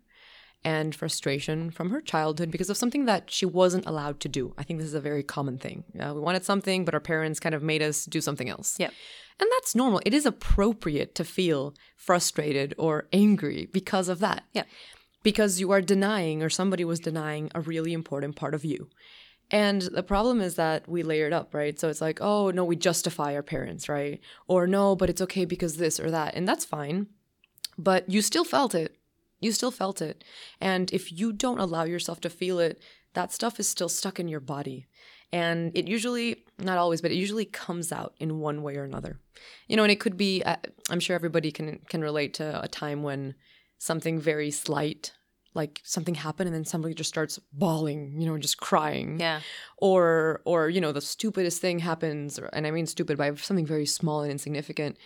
[0.67, 4.53] and frustration from her childhood because of something that she wasn't allowed to do.
[4.57, 5.85] I think this is a very common thing.
[5.93, 8.77] Yeah, we wanted something, but our parents kind of made us do something else.
[8.77, 8.91] Yep.
[9.39, 10.01] And that's normal.
[10.05, 14.43] It is appropriate to feel frustrated or angry because of that.
[14.51, 14.63] Yeah.
[15.23, 18.89] Because you are denying, or somebody was denying, a really important part of you.
[19.49, 21.79] And the problem is that we layer it up, right?
[21.79, 24.19] So it's like, oh, no, we justify our parents, right?
[24.49, 26.35] Or no, but it's okay because this or that.
[26.35, 27.07] And that's fine.
[27.77, 28.96] But you still felt it.
[29.39, 30.23] You still felt it.
[30.59, 32.81] And if you don't allow yourself to feel it,
[33.13, 34.87] that stuff is still stuck in your body.
[35.31, 39.19] And it usually, not always, but it usually comes out in one way or another.
[39.67, 40.55] You know, and it could be, uh,
[40.89, 43.35] I'm sure everybody can can relate to a time when
[43.77, 45.11] something very slight,
[45.53, 49.41] like something happened and then somebody just starts bawling, you know, just crying Yeah.
[49.77, 53.65] or or you know the stupidest thing happens or, and i mean stupid by something
[53.65, 54.97] very small and insignificant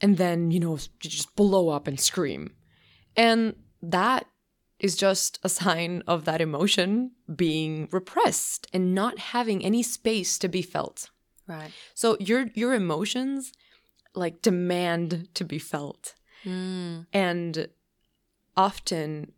[0.00, 2.50] and then you know you just blow up and scream
[3.16, 4.26] and that
[4.78, 10.48] is just a sign of that emotion being repressed and not having any space to
[10.48, 11.10] be felt
[11.46, 11.70] Right.
[11.94, 13.52] so your your emotions
[14.14, 16.14] like demand to be felt
[16.44, 17.06] Mm.
[17.12, 17.68] and
[18.56, 19.32] often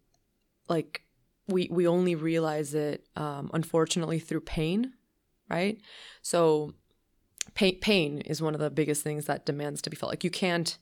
[0.68, 1.02] like
[1.46, 4.94] we we only realize it um, unfortunately through pain
[5.50, 5.78] right
[6.22, 6.72] so
[7.54, 10.30] pain pain is one of the biggest things that demands to be felt like you
[10.30, 10.78] can't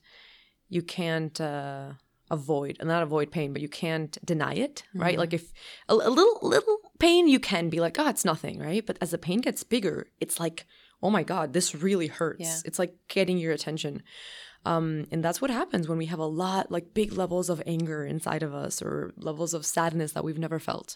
[0.69, 1.91] you can't uh
[2.31, 5.19] avoid and not avoid pain but you can't deny it right Mhm.
[5.19, 5.51] like if
[5.89, 9.11] a, a little little pain you can be like oh it's nothing right but as
[9.11, 10.65] the pain gets bigger it's like
[11.01, 12.57] oh my god this really hurts Yeah.
[12.65, 14.01] it's like getting your attention
[14.65, 18.05] um, and that's what happens when we have a lot, like big levels of anger
[18.05, 20.95] inside of us or levels of sadness that we've never felt.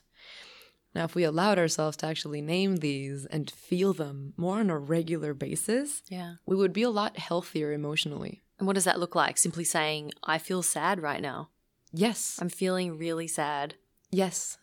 [0.96, 4.78] Now, if we allowed ourselves to actually name these and feel them more on a
[4.80, 6.36] regular basis, Yeah.
[6.46, 8.42] we would be a lot healthier emotionally.
[8.58, 9.38] And what does that look like?
[9.38, 11.50] Simply saying, I feel sad right now.
[11.94, 12.38] Yes.
[12.42, 13.76] I'm feeling really sad.
[14.12, 14.58] Yes.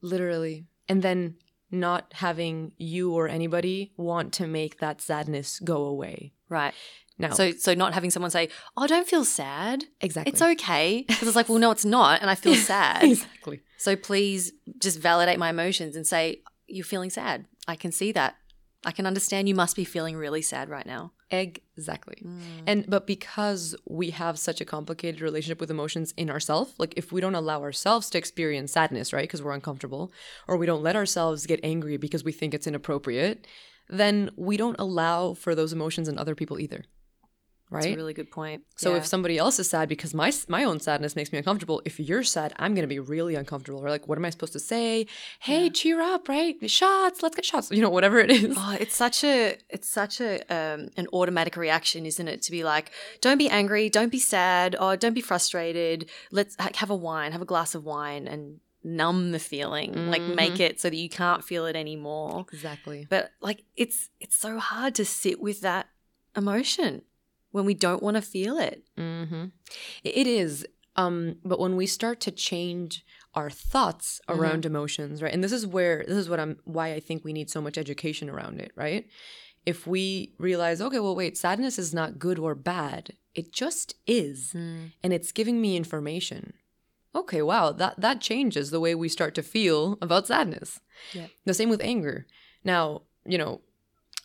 [0.00, 0.66] Literally.
[0.88, 1.36] And then
[1.70, 6.32] not having you or anybody want to make that sadness go away.
[6.48, 6.72] Right.
[7.18, 9.84] Now, So so not having someone say, "Oh, don't feel sad.
[10.00, 10.30] exactly.
[10.32, 13.62] It's okay." Because it's like, "Well, no, it's not, and I feel sad." exactly.
[13.78, 17.46] So please just validate my emotions and say, "You're feeling sad.
[17.66, 18.36] I can see that.
[18.84, 22.22] I can understand you must be feeling really sad right now." Exactly.
[22.24, 22.40] Mm.
[22.66, 27.10] And but because we have such a complicated relationship with emotions in ourselves, like if
[27.10, 30.12] we don't allow ourselves to experience sadness, right, because we're uncomfortable,
[30.46, 33.46] or we don't let ourselves get angry because we think it's inappropriate,
[33.88, 36.84] then we don't allow for those emotions in other people either.
[37.68, 37.82] Right?
[37.82, 38.62] That's a really good point.
[38.76, 38.98] So Yeah.
[38.98, 42.22] if somebody else is sad because my my own sadness makes me uncomfortable, if you're
[42.22, 43.80] sad, I'm gonna be really uncomfortable.
[43.84, 45.06] Or like, what am I supposed to say?
[45.40, 46.54] Hey, cheer up, right?
[46.70, 47.70] Shots, let's get shots.
[47.72, 48.54] You know, whatever it is.
[48.56, 52.42] Oh, it's such a it's such a um, an automatic reaction, isn't it?
[52.42, 56.08] To be like, don't be angry, don't be sad, or don't be frustrated.
[56.30, 60.08] Let's ha- have a wine, have a glass of wine, and numb the feeling.
[60.12, 62.46] Like make it so that you can't feel it anymore.
[62.52, 63.08] Exactly.
[63.10, 65.88] But like, it's it's so hard to sit with that
[66.36, 67.02] emotion
[67.56, 68.84] when we don't want to feel it.
[68.96, 69.46] Mm-hmm.
[70.04, 70.66] It is.
[70.94, 75.32] Um, but when we start to change our thoughts around emotions, right?
[75.32, 77.76] And this is where this is what I'm why I think we need so much
[77.76, 79.06] education around it, right?
[79.66, 83.14] If we realize, okay, well, wait, sadness is not good or bad.
[83.34, 84.52] It just is.
[85.02, 86.52] And it's giving me information.
[87.14, 90.80] Okay, wow, that that changes the way we start to feel about sadness.
[91.12, 91.26] Yeah.
[91.44, 92.26] The same with anger.
[92.64, 93.60] Now, you know,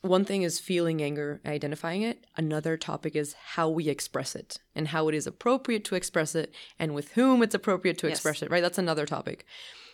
[0.02, 2.26] one thing is feeling anger, identifying it.
[2.36, 6.52] Another topic is how we express it and how it is appropriate to express it
[6.80, 8.18] and with whom it's appropriate to Yes.
[8.18, 8.62] express it, right?
[8.64, 9.46] That's another topic.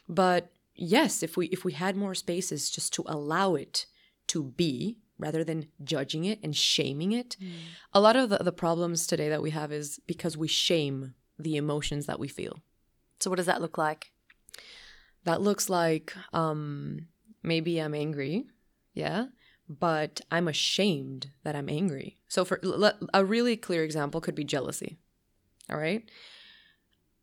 [0.08, 3.86] But yes, if we if we had more spaces just to allow it
[4.28, 7.36] to be rather than judging it and shaming it,
[7.91, 11.58] a lot of the, the problems today that we have is because we shame the
[11.58, 12.60] emotions that we feel.
[13.20, 14.12] So what does that look like?
[15.26, 17.08] That looks like um,
[17.43, 18.46] maybe I'm angry,
[18.93, 19.26] yeah,
[19.70, 22.18] but I'm ashamed that I'm angry.
[22.28, 24.98] So, for l- a really clear example could be jealousy.
[25.70, 26.10] All right.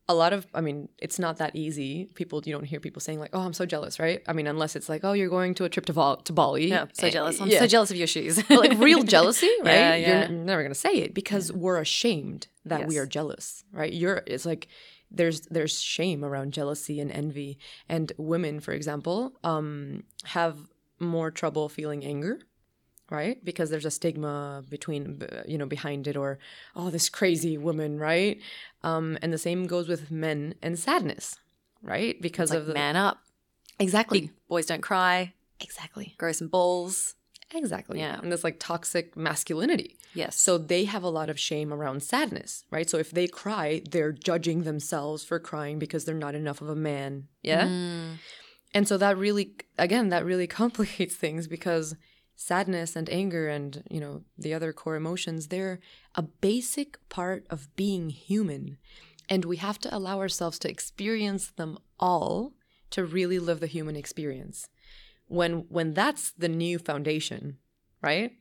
[0.07, 2.05] A lot of, I mean, it's not that easy.
[2.13, 4.21] People, you don't hear people saying like, "Oh, I'm so jealous," right?
[4.27, 6.67] I mean, unless it's like, "Oh, you're going to a trip to, Vol- to Bali."
[6.67, 7.41] Yeah, so Eh, jealous.
[7.41, 7.57] I'm yeah.
[7.57, 8.35] so jealous of your shoes.
[8.47, 9.73] But like real jealousy, right?
[9.73, 10.19] Yeah, yeah.
[10.29, 13.91] You're never gonna say it because we're ashamed that we are jealous, right?
[13.91, 14.67] You're it's like
[15.09, 17.57] there's there's shame around jealousy and envy,
[17.89, 20.55] and women, for example, um, have
[21.05, 22.39] more trouble feeling anger,
[23.09, 23.43] right?
[23.43, 26.39] Because there's a stigma between you know behind it, or
[26.75, 28.39] oh, this crazy woman, right?
[28.83, 31.37] Um, and the same goes with men and sadness,
[31.81, 32.21] right?
[32.21, 33.19] Because like of the man up.
[33.79, 35.33] exactly, Big boys don't cry.
[35.59, 37.15] exactly, Grow some balls.
[37.53, 38.19] exactly, Yeah.
[38.21, 39.97] and this like toxic masculinity.
[40.13, 40.39] Yes.
[40.39, 42.89] So they have a lot of shame around sadness, right?
[42.89, 46.75] So if they cry, they're judging themselves for crying because they're not enough of a
[46.75, 47.27] man.
[47.43, 47.67] Yeah.
[47.67, 48.13] Mm.
[48.75, 51.95] And so that really, again, that really complicates things because
[52.35, 55.79] sadness and anger and, you know, the other core emotions, they're
[56.13, 58.77] a basic part of being human.
[59.29, 62.51] And we have to allow ourselves to experience them all
[62.91, 64.67] to really live the human experience.
[65.27, 67.57] When when that's the new foundation,
[68.01, 68.33] right?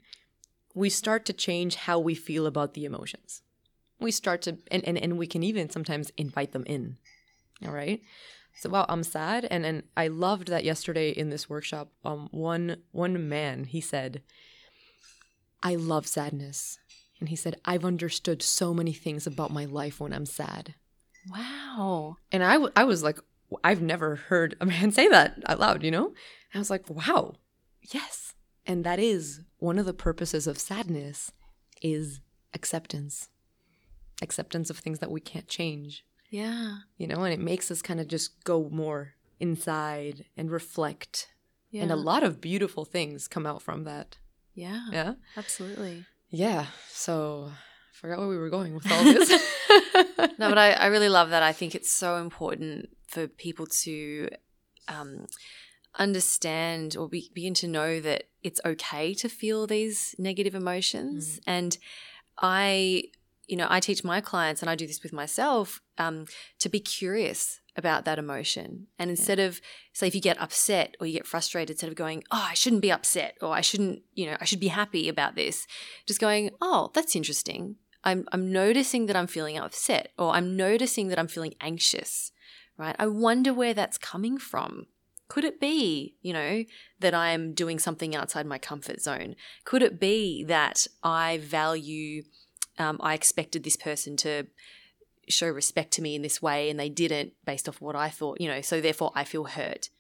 [0.75, 3.41] We start to change how we feel about the emotions.
[4.01, 6.99] We start to and, and, and we can even sometimes invite them in.
[7.65, 8.03] All right.
[8.57, 11.91] So wow, I'm sad, and and I loved that yesterday in this workshop.
[12.05, 14.23] Um, one one man he said,
[15.63, 16.79] "I love sadness,"
[17.21, 20.75] and he said, "I've understood so many things about my life when I'm sad."
[21.31, 22.17] Wow.
[22.31, 23.19] And I, w- I was like,
[23.63, 26.13] I've never heard a man say that out loud, you know?
[26.55, 27.35] I was like, wow,
[27.81, 28.35] yes.
[28.67, 31.33] And that is one of the purposes of sadness
[31.83, 32.21] is
[32.55, 33.29] acceptance.
[34.23, 36.79] Acceptance of things that we can't change, Yeah.
[36.99, 41.29] you know, and it makes us kind of just go more inside and reflect.
[41.71, 41.83] Yeah.
[41.83, 44.19] And a lot of beautiful things come out from that.
[44.55, 44.87] yeah.
[44.91, 45.15] Yeah.
[45.37, 46.07] Absolutely.
[46.31, 46.67] Yeah.
[46.89, 49.31] So I forgot where we were going with all this.
[50.39, 51.45] No, but I, I really love that.
[51.45, 54.29] I think it's so important for people to
[54.89, 55.27] um,
[55.97, 61.39] understand or be, begin to know that it's okay to feel these negative emotions.
[61.47, 61.79] And
[62.39, 63.05] I,
[63.47, 66.27] you know, I teach my clients, and I do this with myself, um,
[66.59, 68.87] to be curious about that emotion.
[68.99, 69.61] And instead of,
[69.93, 72.83] say, if you get upset or you get frustrated, instead of going, oh, I shouldn't
[72.83, 75.67] be upset or I shouldn't, you know, I should be happy about this,
[76.07, 77.77] just going, oh, that's interesting.
[78.05, 82.31] I'm, I'm noticing that I'm feeling upset or I'm noticing that I'm feeling anxious,
[82.77, 82.95] right?
[82.99, 84.87] I wonder where that's coming from.
[85.27, 86.65] Could it be, you know,
[87.01, 89.37] that I'm doing something outside my comfort zone?
[89.65, 92.25] Could it be that I value,
[92.79, 94.47] um, I expected this person to
[95.29, 98.41] show respect to me in this way and they didn't based off what I thought,
[98.41, 99.91] you know, so therefore I feel hurt.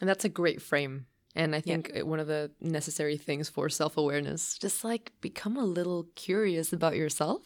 [0.00, 2.02] and that's a great frame And I think yeah.
[2.02, 6.96] one of the necessary things for self awareness, just like become a little curious about
[6.96, 7.42] yourself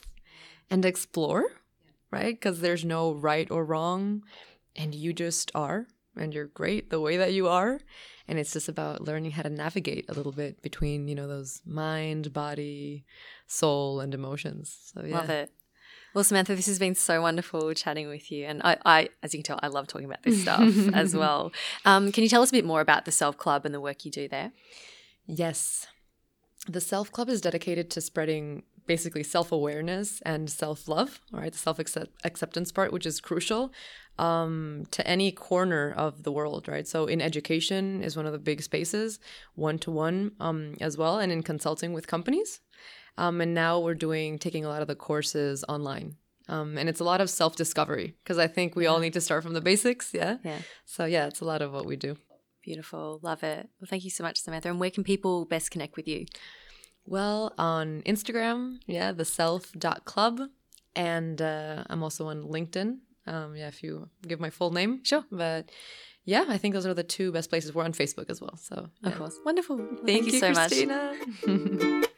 [0.71, 1.45] and explore,
[2.11, 2.35] right?
[2.35, 4.23] Because there's no right or wrong,
[4.75, 7.81] and you just are, and you're great the way that you are.
[8.27, 11.61] And it's just about learning how to navigate a little bit between, you know, those
[11.67, 13.05] mind, body,
[13.47, 14.93] soul, and emotions.
[14.95, 15.19] So, yeah.
[15.19, 15.51] Love it.
[16.15, 18.47] Well, Samantha, this has been so wonderful chatting with you.
[18.47, 21.53] And I, I as you can tell, I love talking about this stuff as well.
[21.85, 24.05] Um, can you tell us a bit more about the Self Club and the work
[24.05, 24.53] you do there?
[25.27, 25.89] Yes.
[26.69, 31.53] The Self Club is dedicated to spreading basically self awareness and self love, all right,
[31.53, 33.73] the self acceptance part, which is crucial
[34.19, 36.87] um, to any corner of the world, right?
[36.87, 39.19] So, in education is one of the big spaces,
[39.55, 40.33] one to one
[40.81, 42.61] as well, and in consulting with companies.
[43.17, 46.17] Um, and now we're doing taking a lot of the courses online.
[46.49, 48.91] Um, and it's a lot of self discovery because I think we yeah.
[48.91, 50.13] all need to start from the basics.
[50.13, 50.39] Yeah.
[50.45, 50.59] Yeah.
[50.85, 52.17] So, yeah, it's a lot of what we do.
[52.63, 53.21] Beautiful.
[53.23, 53.69] Love it.
[53.81, 54.69] Well, thank you so much, Samantha.
[54.69, 56.27] And where can people best connect with you?
[57.07, 60.41] Well, on Instagram, yeah, the self.club.
[60.97, 62.99] And uh, I'm also on LinkedIn.
[63.27, 65.03] Um, yeah, if you give my full name.
[65.03, 65.25] Sure.
[65.31, 65.71] But
[66.25, 67.75] yeah, I think those are the two best places.
[67.75, 68.57] We're on Facebook as well.
[68.57, 69.11] So, yeah.
[69.11, 69.39] of course.
[69.45, 69.79] Wonderful.
[69.79, 71.15] Thank, Thank you, you, so Christina.
[71.47, 72.09] much.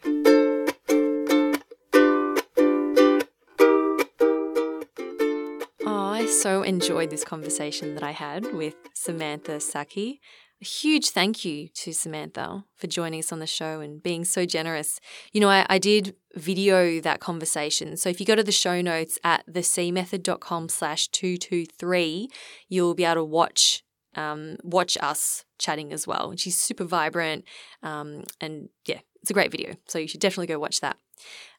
[6.26, 10.20] So enjoyed this conversation that I had with Samantha Saki.
[10.60, 14.44] A huge thank you to Samantha for joining us on the show and being so
[14.44, 14.98] generous.
[15.32, 17.96] You know, I, I did video that conversation.
[17.96, 22.28] So if you go to the show notes at thecmethod.com slash 223,
[22.68, 23.84] you'll be able to watch
[24.16, 26.30] um, watch us chatting as well.
[26.30, 27.44] And she's super vibrant.
[27.82, 29.74] Um, and yeah, it's a great video.
[29.86, 30.96] So you should definitely go watch that.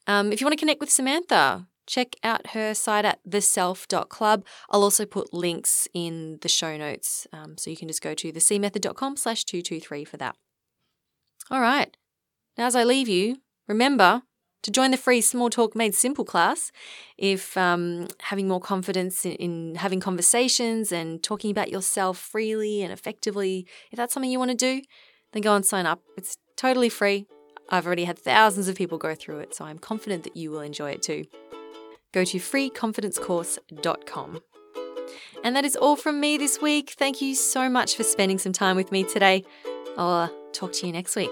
[0.07, 4.46] Um, if you want to connect with Samantha, check out her site at theself.club.
[4.70, 7.26] I'll also put links in the show notes.
[7.34, 10.36] Um, so you can just go to thecmethod.com slash 223 for that.
[11.50, 11.96] All right.
[12.58, 14.24] Now, as I leave you, remember
[14.64, 16.72] to join the free Small Talk Made Simple class
[17.18, 22.92] if um, having more confidence in, in having conversations and talking about yourself freely and
[22.92, 24.82] effectively, if that's something you want to do,
[25.32, 26.02] then go and sign up.
[26.18, 27.28] It's totally free.
[27.70, 30.62] I've already had thousands of people go through it, so I'm confident that you will
[30.62, 31.26] enjoy it too
[32.18, 34.41] go to freeconfidencecourse.com.
[35.43, 36.95] And that is all from me this week.
[36.97, 39.43] Thank you so much for spending some time with me today.
[39.97, 41.30] I'll uh, talk to you next week.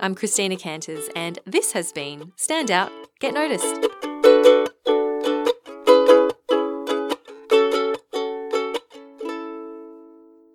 [0.00, 3.95] I'm Christina Canters, and this has been Stand Out, Get Noticed.